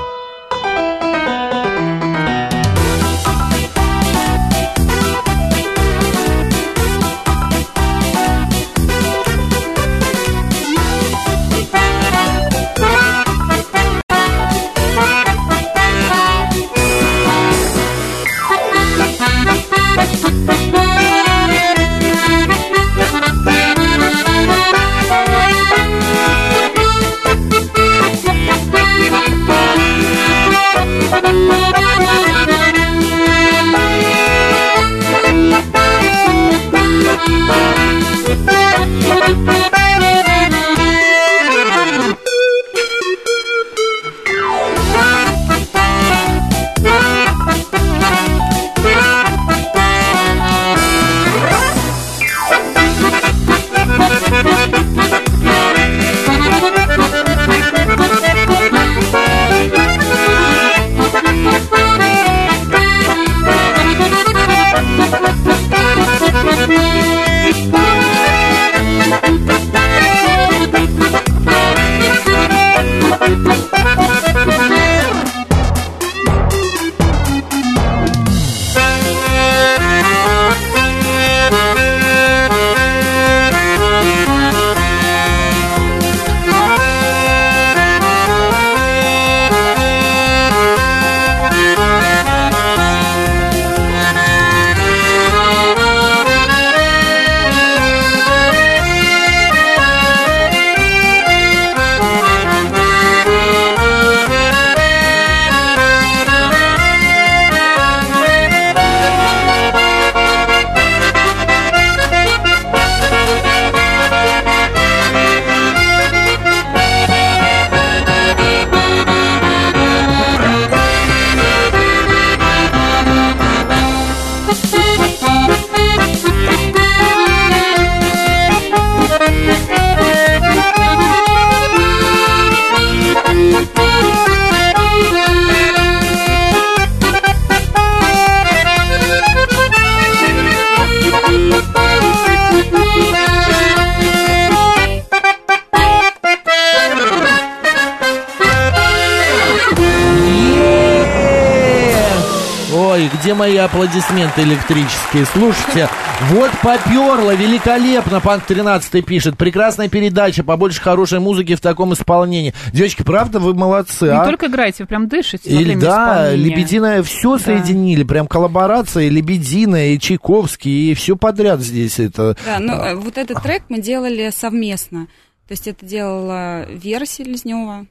Где 153.23 153.33
мои 153.33 153.55
аплодисменты 153.55 154.41
электрические? 154.41 155.25
Слушайте, 155.31 155.87
вот 156.31 156.51
поперло, 156.61 157.33
великолепно, 157.33 158.19
Панк 158.19 158.43
13 158.43 159.05
пишет. 159.05 159.37
Прекрасная 159.37 159.87
передача, 159.87 160.43
побольше 160.43 160.81
хорошей 160.81 161.21
музыки 161.21 161.55
в 161.55 161.61
таком 161.61 161.93
исполнении. 161.93 162.53
Девочки, 162.73 163.01
правда, 163.03 163.39
вы 163.39 163.53
молодцы, 163.53 164.07
Не 164.07 164.11
а? 164.11 164.25
только 164.25 164.47
играете, 164.47 164.83
вы 164.83 164.87
прям 164.87 165.07
дышите 165.07 165.49
Или, 165.49 165.73
да. 165.75 166.33
Лебединое 166.33 167.01
все 167.01 167.37
Да. 167.37 167.43
соединили, 167.45 168.03
прям 168.03 168.27
коллаборация, 168.27 169.07
Лебединая 169.07 169.91
и 169.91 169.99
Чайковский, 169.99 170.91
и 170.91 170.93
все 170.93 171.15
подряд 171.15 171.61
здесь 171.61 171.99
это. 171.99 172.35
Да, 172.45 172.59
ну 172.59 172.73
э, 172.73 172.95
вот 172.95 173.17
этот 173.17 173.41
трек 173.41 173.63
мы 173.69 173.79
делали 173.79 174.31
совместно. 174.35 175.05
То 175.47 175.53
есть 175.53 175.65
это 175.69 175.85
делала 175.85 176.65
Вера 176.69 177.05
Селезнева 177.05 177.85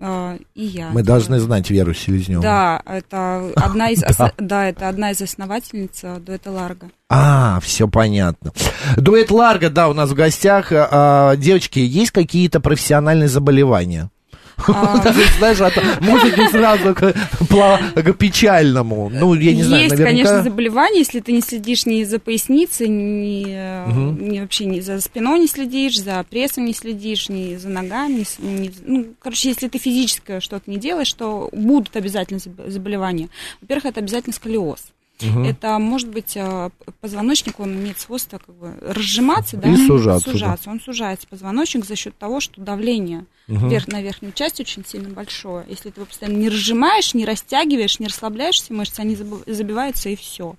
э, 0.00 0.38
и 0.54 0.64
я. 0.64 0.90
Мы 0.90 1.02
должны 1.02 1.38
знать 1.38 1.70
Веру 1.70 1.94
Селезневу. 1.94 2.42
Да, 2.42 2.80
это 2.84 3.50
одна 3.56 3.90
из, 3.90 4.00
Да. 4.18 4.26
ос- 4.26 4.32
да, 4.38 4.68
это 4.68 4.88
одна 4.88 5.10
из 5.12 5.20
основательниц 5.22 6.00
э, 6.02 6.18
дуэта 6.18 6.50
Ларго. 6.50 6.88
А, 7.08 7.60
все 7.60 7.88
понятно. 7.88 8.52
Дуэт 8.96 9.30
Ларго, 9.30 9.70
да, 9.70 9.88
у 9.88 9.92
нас 9.94 10.10
в 10.10 10.14
гостях. 10.14 10.72
А, 10.72 10.88
а, 11.32 11.36
девочки, 11.36 11.78
есть 11.78 12.10
какие-то 12.10 12.60
профессиональные 12.60 13.28
заболевания? 13.28 14.10
А, 14.68 15.12
знаешь, 15.38 15.60
от 15.60 15.74
музыки 16.00 16.48
сразу 16.50 16.94
к, 16.94 17.12
печальному. 18.18 19.10
Ну, 19.12 19.34
я 19.34 19.52
не 19.54 19.62
знаю, 19.62 19.84
Есть, 19.84 19.96
конечно, 19.96 20.42
заболевания, 20.42 20.98
если 20.98 21.20
ты 21.20 21.32
не 21.32 21.40
следишь 21.40 21.86
ни 21.86 22.02
за 22.04 22.18
поясницей, 22.18 22.88
ни, 22.88 24.40
вообще 24.40 24.66
ни 24.66 24.80
за 24.80 25.00
спиной 25.00 25.40
не 25.40 25.46
следишь, 25.48 25.98
за 25.98 26.24
прессом 26.28 26.64
не 26.64 26.74
следишь, 26.74 27.28
ни 27.28 27.56
за 27.56 27.68
ногами. 27.68 28.24
ну, 28.38 29.06
короче, 29.20 29.48
если 29.50 29.68
ты 29.68 29.78
физическое 29.78 30.40
что-то 30.40 30.70
не 30.70 30.76
делаешь, 30.78 31.12
то 31.12 31.48
будут 31.52 31.96
обязательно 31.96 32.38
заб- 32.38 32.70
заболевания. 32.70 33.28
Во-первых, 33.60 33.86
это 33.86 34.00
обязательно 34.00 34.32
сколиоз. 34.34 34.80
Мгм. 35.22 35.44
Это 35.44 35.78
может 35.78 36.08
быть 36.08 36.34
п- 36.34 36.70
позвоночник, 37.00 37.60
он 37.60 37.72
имеет 37.74 38.00
свойство 38.00 38.38
как 38.44 38.52
бы 38.56 38.74
разжиматься, 38.80 39.56
да, 39.56 39.68
И 39.68 39.76
сужаться, 39.86 40.30
сужаться. 40.30 40.70
Он 40.70 40.80
сужается 40.80 41.28
позвоночник 41.28 41.84
за 41.84 41.94
счет 41.94 42.18
того, 42.18 42.40
что 42.40 42.60
давление 42.60 43.24
Мгм. 43.46 43.68
вверх 43.68 43.88
на 43.88 44.00
верхнюю 44.00 44.32
часть 44.32 44.58
очень 44.60 44.84
сильно 44.86 45.10
большое. 45.10 45.66
Если 45.68 45.90
ты 45.90 46.00
его 46.00 46.06
постоянно 46.06 46.36
не 46.38 46.48
разжимаешь, 46.48 47.12
не 47.14 47.24
растягиваешь, 47.26 47.98
не 48.00 48.06
расслабляешь 48.06 48.56
все 48.56 48.72
мышцы, 48.72 49.00
они 49.00 49.16
забиваются 49.46 50.08
и 50.08 50.16
все. 50.16 50.56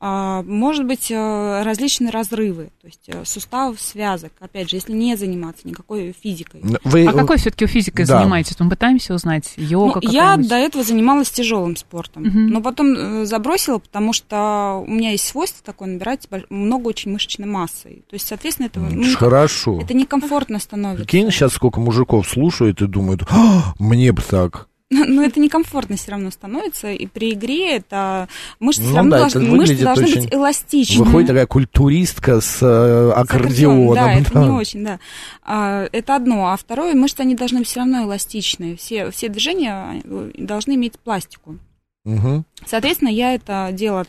может 0.00 0.84
быть 0.86 1.10
э, 1.10 1.62
различные 1.62 2.10
разрывы, 2.10 2.70
то 2.80 2.86
есть 2.86 3.00
э, 3.08 3.24
суставов, 3.24 3.80
связок. 3.80 4.32
Опять 4.40 4.68
же, 4.70 4.76
если 4.76 4.92
не 4.92 5.16
заниматься 5.16 5.66
никакой 5.66 6.12
физикой. 6.20 6.60
Вы... 6.84 7.06
А 7.06 7.12
какой 7.12 7.38
все-таки 7.38 7.66
физикой 7.66 8.04
Да. 8.04 8.18
занимаетесь? 8.18 8.58
Мы 8.58 8.68
пытаемся 8.68 9.14
узнать. 9.14 9.54
Йога 9.56 10.00
Ну, 10.02 10.10
я 10.10 10.36
до 10.36 10.56
этого 10.56 10.84
занималась 10.84 11.30
тяжелым 11.30 11.76
спортом, 11.76 12.24
Мгм. 12.24 12.48
но 12.48 12.60
потом 12.60 12.94
э, 12.94 13.24
забросила, 13.24 13.78
потому 13.78 14.12
что 14.12 14.84
у 14.86 14.90
меня 14.90 15.10
есть 15.12 15.26
свойство 15.26 15.62
такое 15.64 15.88
набирать 15.88 16.28
много 16.50 16.88
очень 16.88 17.12
мышечной 17.12 17.46
массы. 17.48 18.02
То 18.10 18.14
есть, 18.14 18.26
соответственно, 18.26 18.66
это, 18.66 18.80
ну, 18.80 19.14
хорошо. 19.16 19.80
это 19.80 19.94
некомфортно 19.94 20.58
становится. 20.58 21.04
Прикинь, 21.06 21.30
сейчас 21.30 21.52
сколько 21.54 21.80
мужиков 21.80 22.23
слушают 22.24 22.82
и 22.82 22.86
думают, 22.86 23.22
«А, 23.30 23.74
мне 23.78 24.12
бы 24.12 24.22
так. 24.22 24.68
Но 24.90 25.22
это 25.24 25.40
некомфортно 25.40 25.96
все 25.96 26.12
равно 26.12 26.30
становится, 26.30 26.92
и 26.92 27.06
при 27.06 27.32
игре 27.32 27.76
это 27.76 28.28
мышцы 28.60 28.82
Ну 28.82 28.88
все 28.88 28.96
равно 28.96 29.10
да, 29.10 29.18
должны, 29.20 29.42
это 29.42 29.50
мышцы 29.56 29.76
должны 29.82 30.04
очень- 30.04 30.20
быть 30.22 30.34
эластичны. 30.34 31.04
Выходит 31.04 31.28
такая 31.28 31.46
культуристка 31.46 32.40
с 32.40 32.58
э, 32.62 33.10
С 33.10 33.12
аккордеоном. 33.16 33.94
Да, 33.94 34.12
это 34.12 34.32
да. 34.34 34.44
не 34.44 34.50
очень, 34.50 34.84
да. 34.84 35.00
А, 35.42 35.88
это 35.90 36.14
одно. 36.14 36.52
А 36.52 36.56
второе, 36.56 36.94
мышцы, 36.94 37.20
они 37.22 37.34
должны 37.34 37.60
быть 37.60 37.68
все 37.68 37.80
равно 37.80 38.04
эластичные. 38.04 38.76
Все, 38.76 39.10
все 39.10 39.28
движения 39.28 40.00
э, 40.04 40.30
должны 40.38 40.74
иметь 40.74 40.98
пластику. 41.00 41.58
Мгм. 42.04 42.44
Соответственно, 42.64 43.08
я 43.08 43.34
это 43.34 43.70
дело 43.72 44.06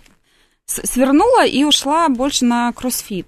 свернула 0.65 1.45
и 1.47 1.63
ушла 1.63 2.09
больше 2.09 2.45
на 2.45 2.71
кроссфит. 2.73 3.27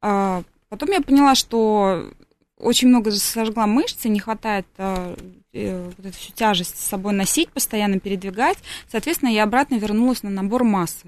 А, 0.00 0.42
Потом 0.68 0.90
я 0.90 1.00
поняла, 1.00 1.34
что 1.34 2.10
очень 2.58 2.88
много 2.88 3.10
сожгла 3.12 3.66
мышцы, 3.66 4.08
не 4.08 4.20
хватает 4.20 4.66
а, 4.78 5.14
э, 5.52 5.90
вот 5.96 6.06
эту 6.06 6.16
всю 6.16 6.32
тяжесть 6.32 6.78
с 6.78 6.88
собой 6.88 7.12
носить, 7.12 7.50
постоянно 7.50 8.00
передвигать. 8.00 8.58
Соответственно, 8.90 9.30
я 9.30 9.44
обратно 9.44 9.76
вернулась 9.76 10.22
на 10.22 10.30
набор 10.30 10.64
массы. 10.64 11.06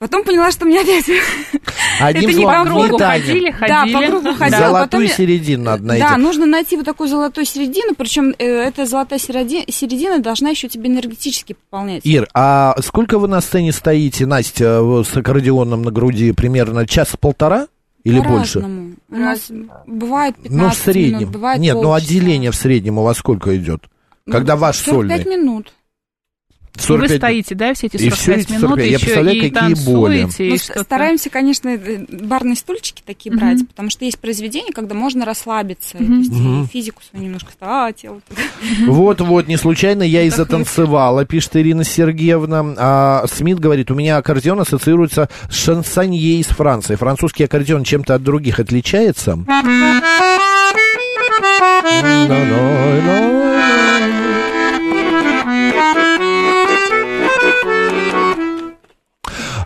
Потом 0.00 0.24
поняла, 0.24 0.50
что 0.50 0.64
мне 0.64 0.80
опять... 0.80 1.04
Одним 2.00 2.30
Это 2.30 2.38
не 2.38 2.44
По 2.46 2.64
кругу 2.64 2.94
метание. 2.94 3.20
ходили, 3.26 3.50
Да, 3.60 3.80
ходили. 3.80 3.94
по 3.94 4.06
кругу 4.10 4.34
ходила. 4.34 4.58
Золотую 4.60 5.02
потом 5.02 5.16
середину 5.16 5.64
надо 5.64 5.82
найти. 5.82 6.02
Да, 6.02 6.16
нужно 6.16 6.46
найти 6.46 6.76
вот 6.76 6.86
такую 6.86 7.10
золотую 7.10 7.44
середину, 7.44 7.94
причем 7.94 8.34
э, 8.38 8.46
эта 8.46 8.86
золотая 8.86 9.18
середи- 9.18 9.70
середина 9.70 10.20
должна 10.20 10.48
еще 10.48 10.68
тебе 10.70 10.88
энергетически 10.88 11.52
пополнять. 11.52 12.00
Ир, 12.06 12.28
а 12.32 12.76
сколько 12.82 13.18
вы 13.18 13.28
на 13.28 13.42
сцене 13.42 13.72
стоите, 13.72 14.24
Настя, 14.24 14.80
вот 14.80 15.06
с 15.06 15.14
аккордеоном 15.14 15.82
на 15.82 15.90
груди? 15.90 16.32
Примерно 16.32 16.86
час-полтора 16.86 17.68
или 18.04 18.20
больше? 18.20 18.60
У 18.60 19.16
нас 19.16 19.50
бывает 19.86 20.36
15 20.36 20.50
Ну, 20.50 20.68
в 20.70 20.74
среднем. 20.74 21.18
минут, 21.20 21.32
бывает 21.32 21.60
Нет, 21.60 21.74
ну 21.76 21.82
полчаса. 21.82 22.06
отделение 22.06 22.50
в 22.50 22.56
среднем 22.56 22.98
у 22.98 23.02
вас 23.02 23.18
сколько 23.18 23.56
идет? 23.56 23.84
Ну, 24.26 24.32
Когда 24.32 24.56
ваш 24.56 24.78
45 24.78 25.22
сольный? 25.22 25.38
минут. 25.38 25.72
Вы 26.76 26.82
45 26.82 27.18
стоите, 27.18 27.54
да, 27.54 27.74
все 27.74 27.86
эти 27.88 27.96
И 27.96 28.10
45 28.10 28.18
всё 28.18 28.32
эти 28.32 28.48
минут, 28.52 28.60
45. 28.70 28.86
Я 28.86 28.92
еще 28.92 29.04
представляю, 29.04 29.36
и 29.36 29.50
какие 29.50 29.84
боли. 29.84 30.20
танцуете, 30.22 30.48
и 30.48 30.50
Ну, 30.76 30.82
стараемся, 30.82 31.30
конечно, 31.30 31.68
э, 31.68 32.04
барные 32.08 32.56
стульчики 32.56 33.02
такие 33.04 33.30
Мгм. 33.34 33.40
брать, 33.40 33.68
потому 33.68 33.90
что 33.90 34.04
есть 34.04 34.18
произведения, 34.18 34.72
когда 34.72 34.94
можно 34.94 35.24
расслабиться, 35.26 35.98
и, 35.98 36.02
Мгм. 36.02 36.24
то 36.24 36.30
есть 36.30 36.70
и 36.70 36.72
физику 36.72 37.02
свою 37.08 37.24
немножко, 37.26 37.50
а, 37.60 37.92
тело. 37.92 38.20
Вот-вот, 38.86 39.46
не 39.48 39.56
случайно 39.56 40.02
я 40.02 40.22
и 40.22 40.30
затанцевала, 40.30 41.24
пишет 41.24 41.56
Ирина 41.56 41.84
Сергеевна. 41.84 42.74
А 42.78 43.24
Смит 43.30 43.58
говорит, 43.60 43.90
у 43.90 43.94
меня 43.94 44.16
аккордеон 44.16 44.60
ассоциируется 44.60 45.28
с 45.50 45.54
шансонье 45.54 46.38
из 46.40 46.46
Франции. 46.46 46.94
Французский 46.94 47.44
аккордеон 47.44 47.84
чем-то 47.84 48.14
от 48.14 48.22
других 48.22 48.58
отличается? 48.60 49.38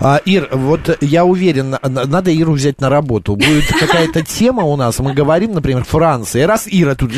А, 0.05 0.21
Ир, 0.27 0.51
вот 0.53 0.99
я 1.01 1.25
уверен, 1.25 1.71
на- 1.71 1.81
надо 2.07 2.31
Иру 2.31 2.53
взять 2.53 2.79
на 2.79 2.91
работу. 2.91 3.37
Будет 3.37 3.67
какая-то 3.69 4.23
тема 4.23 4.63
у 4.65 4.77
нас, 4.77 4.99
мы 4.99 5.15
говорим, 5.15 5.53
например, 5.55 5.83
Франция, 5.85 6.47
раз 6.47 6.69
Ира 6.71 6.95
тут... 6.95 7.11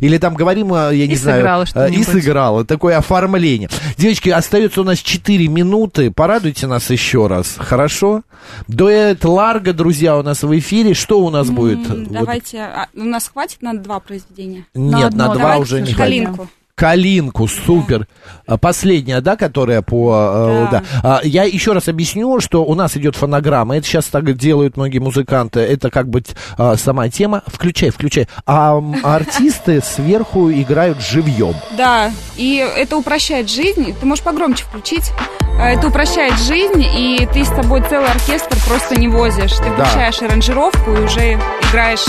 Или 0.00 0.18
там 0.18 0.34
говорим, 0.34 0.72
а, 0.72 0.90
я 0.92 1.08
не 1.08 1.14
И 1.14 1.16
знаю... 1.16 1.38
сыграла 1.40 1.62
а, 1.62 1.64
И 1.64 1.66
что-нибудь. 1.66 2.06
сыграла. 2.06 2.64
Такое 2.64 2.98
оформление. 2.98 3.68
Девочки, 3.98 4.28
остается 4.30 4.80
у 4.82 4.84
нас 4.84 5.00
4 5.00 5.48
минуты. 5.48 6.12
Порадуйте 6.12 6.68
нас 6.68 6.88
еще 6.90 7.26
раз, 7.26 7.56
хорошо? 7.58 8.22
Дуэт 8.68 9.24
Ларго, 9.24 9.72
друзья, 9.72 10.16
у 10.16 10.22
нас 10.22 10.44
в 10.44 10.56
эфире. 10.58 10.94
Что 10.94 11.20
у 11.20 11.30
нас 11.30 11.50
будет? 11.50 12.12
Давайте, 12.12 12.60
а, 12.60 12.86
у 12.94 13.02
нас 13.02 13.28
хватит 13.28 13.60
на 13.60 13.74
два 13.74 13.98
произведения? 13.98 14.66
Нет, 14.74 15.06
одно 15.06 15.26
на 15.26 15.34
два 15.34 15.42
давайте 15.42 15.62
уже 15.62 15.80
не 15.82 15.92
хватит. 15.94 16.28
Калинку. 16.76 17.46
Супер. 17.46 18.06
А, 18.46 18.58
Последняя, 18.58 19.20
да, 19.20 19.36
которая 19.36 19.80
по... 19.82 20.12
э, 20.14 20.66
Да. 20.70 20.82
да. 21.02 21.18
А, 21.18 21.20
Я 21.24 21.44
еще 21.44 21.72
раз 21.72 21.88
объясню, 21.88 22.40
что 22.40 22.64
у 22.64 22.74
нас 22.74 22.96
идет 22.96 23.14
фонограмма. 23.16 23.76
Это 23.76 23.86
сейчас 23.86 24.06
так 24.06 24.36
делают 24.36 24.76
многие 24.76 24.98
музыканты. 24.98 25.60
Это 25.60 25.90
как 25.90 26.08
бы 26.08 26.22
а, 26.58 26.76
сама 26.76 27.08
тема. 27.08 27.42
Включай, 27.46 27.90
включай. 27.90 28.28
А 28.46 28.82
артисты 29.02 29.80
сверху 29.82 30.50
играют 30.50 31.00
живьем. 31.00 31.54
Да, 31.76 32.10
и 32.36 32.56
это 32.76 32.96
упрощает 32.96 33.48
жизнь. 33.50 33.94
Ты 33.98 34.06
можешь 34.06 34.24
погромче 34.24 34.64
включить. 34.64 35.12
Это 35.60 35.86
упрощает 35.86 36.36
жизнь, 36.40 36.82
и 36.82 37.28
ты 37.32 37.44
с 37.44 37.48
собой 37.48 37.80
целый 37.88 38.08
оркестр 38.10 38.56
просто 38.66 38.98
не 38.98 39.06
возишь. 39.06 39.52
Ты 39.52 39.64
Да. 39.78 39.84
включаешь 39.84 40.20
аранжировку 40.22 40.90
и 40.92 41.00
уже 41.04 41.34
играешь. 41.70 42.04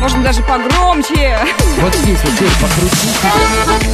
Можно 0.00 0.22
даже 0.22 0.42
погромче. 0.42 1.38
Вот 1.80 1.94
здесь 1.94 2.18
вот 2.22 2.32
здесь 2.32 2.52
покрутите. 2.60 3.93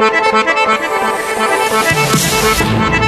Thank 0.00 0.14
you. 2.94 2.99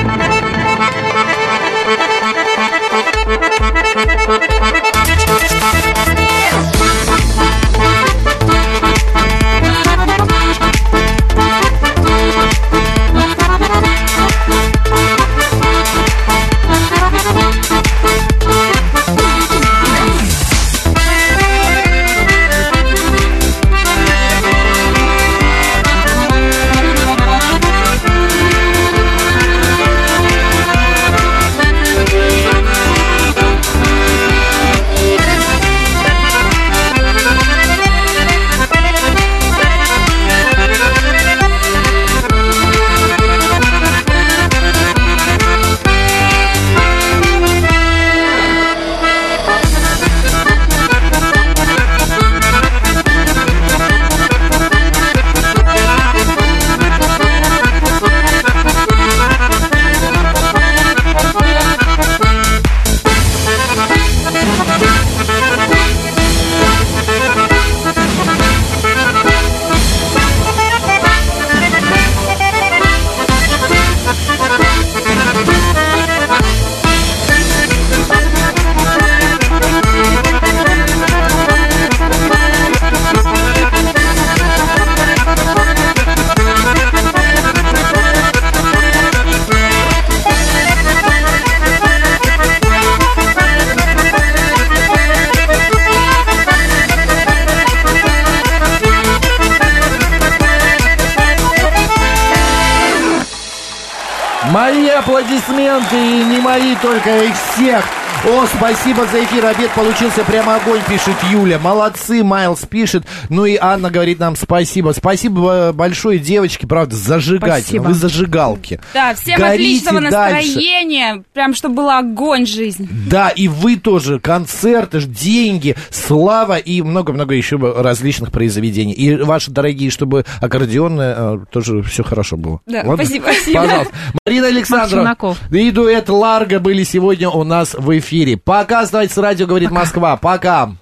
Аплодисменты, 105.23 105.97
и 105.97 106.25
не 106.25 106.41
мои 106.41 106.75
только, 106.77 107.25
их 107.25 107.35
всех. 107.37 107.85
О, 108.25 108.47
спасибо 108.47 109.05
за 109.09 109.25
эфир. 109.25 109.45
Обед 109.45 109.73
получился 109.73 110.23
прямо 110.23 110.55
огонь, 110.55 110.81
пишет 110.89 111.17
Юля. 111.33 111.59
Молодцы, 111.59 112.23
Майлз 112.23 112.61
пишет. 112.67 113.05
Ну 113.29 113.47
и 113.47 113.59
Анна 113.61 113.91
говорит 113.91 114.21
нам 114.21 114.37
спасибо. 114.37 114.93
Спасибо 114.97 115.71
э, 115.71 115.73
большое, 115.73 116.21
девочки, 116.21 116.65
правда, 116.65 116.95
зажигайте. 116.95 117.63
Спасибо. 117.63 117.83
Вы 117.83 117.95
зажигалки. 117.95 118.81
Да, 118.95 119.15
всем 119.15 119.41
Горите 119.41 119.89
отличного 119.89 120.01
дальше. 120.09 120.47
настроения, 120.47 121.25
прям 121.33 121.53
чтобы 121.53 121.75
был 121.75 121.91
огонь 121.91 122.47
жизни. 122.47 122.89
Да, 123.11 123.29
и 123.29 123.49
вы 123.49 123.75
тоже. 123.75 124.21
Концерты, 124.21 125.01
ж, 125.01 125.07
деньги, 125.07 125.75
слава 125.91 126.59
и 126.59 126.81
много-много 126.81 127.35
еще 127.35 127.57
различных 127.57 128.31
произведений. 128.31 128.93
И 128.93 129.17
ваши 129.17 129.51
дорогие, 129.51 129.91
чтобы 129.91 130.25
аккордеоны 130.41 131.03
э, 131.03 131.39
тоже 131.51 131.83
все 131.83 132.05
хорошо 132.05 132.37
было. 132.37 132.61
Да, 132.67 132.83
Ладно? 132.85 133.05
спасибо. 133.05 133.25
Спасибо. 133.25 133.63
Пожалуйста. 133.63 133.93
Марина 134.25 134.47
Александровна 134.47 135.17
и 135.51 135.71
дуэт 135.73 136.09
Ларго 136.09 136.61
были 136.61 136.85
сегодня 136.85 137.29
у 137.29 137.43
нас 137.43 137.75
в 137.75 137.99
эфире. 137.99 138.12
Пока, 138.37 138.81
оставайтесь 138.81 139.17
радио, 139.17 139.47
говорит 139.47 139.71
Москва. 139.71 140.17
Пока. 140.17 140.73